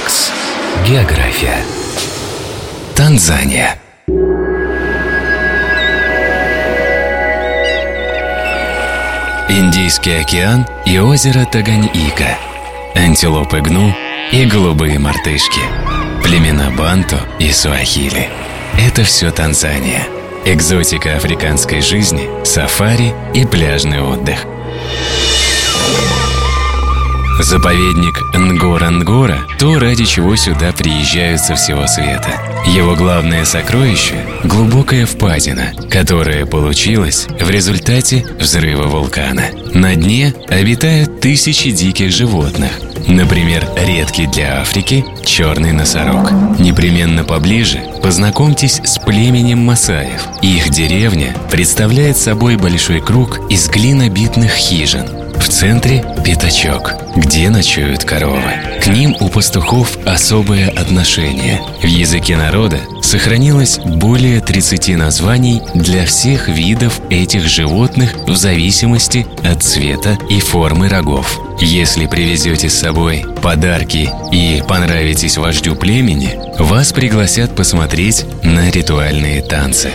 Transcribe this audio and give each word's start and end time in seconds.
Релакс. 0.00 0.32
География. 0.86 1.58
Танзания. 2.94 3.76
Индийский 9.48 10.12
океан 10.12 10.66
и 10.86 10.98
озеро 10.98 11.44
Таганьика. 11.44 12.38
Антилопы 12.94 13.60
гну 13.60 13.94
и 14.32 14.44
голубые 14.46 14.98
мартышки. 14.98 15.60
Племена 16.22 16.70
Банту 16.70 17.16
и 17.38 17.50
Суахили. 17.50 18.28
Это 18.78 19.02
все 19.02 19.30
Танзания. 19.30 20.06
Экзотика 20.44 21.16
африканской 21.16 21.82
жизни, 21.82 22.30
сафари 22.44 23.12
и 23.34 23.44
пляжный 23.44 24.00
отдых– 24.00 24.38
Заповедник 27.42 28.20
Нгора-Нгора– 28.34 29.46
то, 29.58 29.78
ради 29.78 30.04
чего 30.04 30.36
сюда 30.36 30.72
приезжают 30.72 31.40
со 31.40 31.54
всего 31.54 31.86
света. 31.86 32.30
Его 32.66 32.94
главное 32.94 33.46
сокровище– 33.46 34.26
глубокая 34.44 35.06
впадина, 35.06 35.72
которая 35.90 36.44
получилась 36.44 37.26
в 37.40 37.48
результате 37.48 38.26
взрыва 38.38 38.88
вулкана. 38.88 39.44
На 39.72 39.96
дне 39.96 40.34
обитают 40.48 41.20
тысячи 41.20 41.70
диких 41.70 42.12
животных, 42.12 42.72
Например, 43.06 43.66
редкий 43.76 44.26
для 44.26 44.60
Африки 44.60 45.04
черный 45.24 45.72
носорог. 45.72 46.30
Непременно 46.58 47.24
поближе 47.24 47.80
познакомьтесь 48.02 48.80
с 48.84 48.98
племенем 48.98 49.58
масаев. 49.58 50.22
Их 50.42 50.68
деревня 50.70 51.34
представляет 51.50 52.16
собой 52.18 52.56
большой 52.56 53.00
круг 53.00 53.40
из 53.50 53.68
глинобитных 53.68 54.52
хижин, 54.52 55.06
центре– 55.50 56.04
пятачок, 56.24 56.94
где 57.16 57.50
ночуют 57.50 58.04
коровы. 58.04 58.52
К 58.82 58.86
ним 58.86 59.16
у 59.20 59.28
пастухов 59.28 59.98
особое 60.06 60.68
отношение. 60.70 61.60
В 61.82 61.86
языке 61.86 62.36
народа 62.36 62.78
сохранилось 63.02 63.78
более 63.78 64.40
30 64.40 64.96
названий 64.96 65.60
для 65.74 66.06
всех 66.06 66.48
видов 66.48 67.00
этих 67.10 67.48
животных 67.48 68.14
в 68.26 68.36
зависимости 68.36 69.26
от 69.42 69.62
цвета 69.62 70.18
и 70.28 70.40
формы 70.40 70.88
рогов. 70.88 71.40
Если 71.60 72.06
привезете 72.06 72.70
с 72.70 72.78
собой 72.78 73.26
подарки 73.42 74.08
и 74.32 74.62
понравитесь 74.66 75.36
вождю 75.36 75.74
племени, 75.74 76.38
вас 76.58 76.92
пригласят 76.92 77.54
посмотреть 77.56 78.24
на 78.42 78.70
ритуальные 78.70 79.42
танцы. 79.42 79.90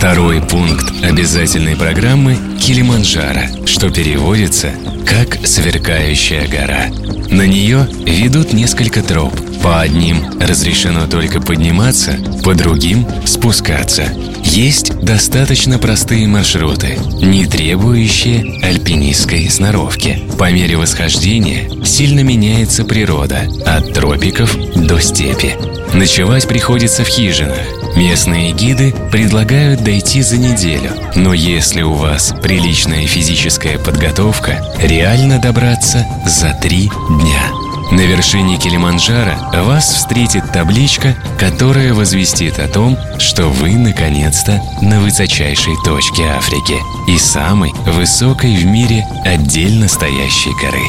Второй 0.00 0.40
пункт 0.40 1.04
обязательной 1.04 1.76
программы– 1.76 2.34
Килиманджаро, 2.58 3.66
что 3.66 3.90
переводится 3.90 4.72
как 5.06 5.46
«сверкающая 5.46 6.48
гора». 6.48 6.86
На 7.30 7.46
нее 7.46 7.86
ведут 8.06 8.54
несколько 8.54 9.02
троп. 9.02 9.38
По 9.62 9.82
одним 9.82 10.40
разрешено 10.40 11.06
только 11.06 11.42
подниматься, 11.42 12.18
по 12.42 12.54
другим– 12.54 13.06
спускаться. 13.26 14.04
Есть 14.50 14.98
достаточно 14.98 15.78
простые 15.78 16.26
маршруты, 16.26 16.98
не 17.22 17.46
требующие 17.46 18.60
альпинистской 18.64 19.48
сноровки. 19.48 20.24
По 20.40 20.50
мере 20.50 20.76
восхождения 20.76 21.70
сильно 21.84 22.20
меняется 22.24 22.84
природа, 22.84 23.48
от 23.64 23.94
тропиков 23.94 24.56
до 24.74 25.00
степи. 25.00 25.54
Ночевать 25.94 26.48
приходится 26.48 27.04
в 27.04 27.06
хижинах. 27.06 27.60
Местные 27.94 28.50
гиды 28.50 28.92
предлагают 29.12 29.84
дойти 29.84 30.20
за 30.20 30.36
неделю, 30.36 30.90
но 31.14 31.32
если 31.32 31.82
у 31.82 31.92
вас 31.92 32.34
приличная 32.42 33.06
физическая 33.06 33.78
подготовка, 33.78 34.64
реально 34.82 35.38
добраться 35.38 36.04
за 36.26 36.58
три 36.60 36.90
дня. 37.08 37.59
На 37.90 38.02
вершине 38.02 38.56
Килиманджаро 38.56 39.34
вас 39.64 39.92
встретит 39.92 40.52
табличка, 40.52 41.16
которая 41.38 41.92
возвестит 41.92 42.60
о 42.60 42.68
том, 42.68 42.96
что 43.18 43.48
вы 43.48 43.72
наконец-то 43.72 44.62
на 44.80 45.00
высочайшей 45.00 45.74
точке 45.84 46.24
Африки 46.26 46.76
и 47.08 47.18
самой 47.18 47.72
высокой 47.86 48.54
в 48.54 48.64
мире 48.64 49.04
отдельно 49.24 49.88
стоящей 49.88 50.52
горы. 50.62 50.84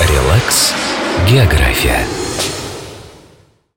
Релакс. 0.00 0.74
География. 1.30 2.27